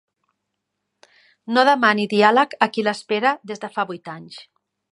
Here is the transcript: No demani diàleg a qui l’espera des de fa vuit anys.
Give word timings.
No 1.57 1.67
demani 1.69 2.07
diàleg 2.15 2.57
a 2.67 2.69
qui 2.77 2.87
l’espera 2.89 3.35
des 3.53 3.63
de 3.67 3.73
fa 3.77 3.87
vuit 3.93 4.13
anys. 4.19 4.41